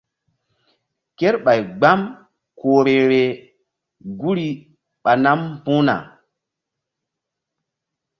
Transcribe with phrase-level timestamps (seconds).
[1.17, 2.01] Kerɓay gbam
[2.59, 3.35] ku vbe-vbeh
[4.19, 4.47] guri
[5.03, 5.95] ɓa nam mbu̧h na.